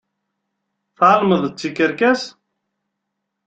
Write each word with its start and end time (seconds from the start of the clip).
Tεelmeḍ 0.97 1.43
d 1.47 1.53
tikerkas. 1.59 2.21